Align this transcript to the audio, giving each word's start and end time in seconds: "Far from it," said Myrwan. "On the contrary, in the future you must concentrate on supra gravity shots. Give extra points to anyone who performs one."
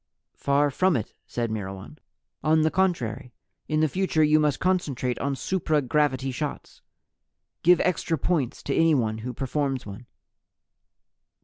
"Far 0.37 0.71
from 0.71 0.97
it," 0.97 1.13
said 1.27 1.51
Myrwan. 1.51 1.99
"On 2.43 2.61
the 2.61 2.71
contrary, 2.71 3.33
in 3.67 3.81
the 3.81 3.87
future 3.87 4.23
you 4.23 4.39
must 4.39 4.59
concentrate 4.59 5.19
on 5.19 5.35
supra 5.35 5.79
gravity 5.83 6.31
shots. 6.31 6.81
Give 7.61 7.79
extra 7.81 8.17
points 8.17 8.63
to 8.63 8.75
anyone 8.75 9.19
who 9.19 9.31
performs 9.31 9.85
one." 9.85 10.07